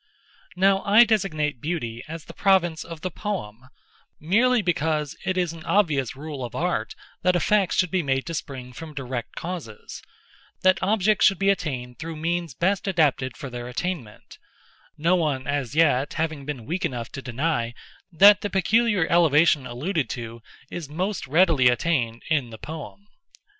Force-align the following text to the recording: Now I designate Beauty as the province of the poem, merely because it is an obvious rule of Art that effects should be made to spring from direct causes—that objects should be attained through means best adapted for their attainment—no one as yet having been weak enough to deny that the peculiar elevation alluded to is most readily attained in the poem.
Now 0.55 0.81
I 0.83 1.03
designate 1.03 1.61
Beauty 1.61 2.03
as 2.07 2.25
the 2.25 2.33
province 2.33 2.83
of 2.83 3.01
the 3.01 3.11
poem, 3.11 3.69
merely 4.19 4.63
because 4.63 5.15
it 5.25 5.37
is 5.37 5.53
an 5.53 5.63
obvious 5.63 6.15
rule 6.15 6.43
of 6.43 6.55
Art 6.55 6.95
that 7.21 7.35
effects 7.35 7.75
should 7.75 7.91
be 7.91 8.01
made 8.01 8.25
to 8.25 8.33
spring 8.33 8.73
from 8.73 8.95
direct 8.95 9.35
causes—that 9.35 10.81
objects 10.81 11.27
should 11.27 11.37
be 11.37 11.51
attained 11.51 11.99
through 11.99 12.15
means 12.15 12.55
best 12.55 12.87
adapted 12.87 13.37
for 13.37 13.51
their 13.51 13.67
attainment—no 13.67 15.15
one 15.15 15.45
as 15.45 15.75
yet 15.75 16.13
having 16.13 16.45
been 16.45 16.65
weak 16.65 16.83
enough 16.83 17.11
to 17.11 17.21
deny 17.21 17.75
that 18.11 18.41
the 18.41 18.49
peculiar 18.49 19.05
elevation 19.05 19.67
alluded 19.67 20.09
to 20.09 20.41
is 20.71 20.89
most 20.89 21.27
readily 21.27 21.67
attained 21.69 22.23
in 22.27 22.49
the 22.49 22.57
poem. 22.57 23.05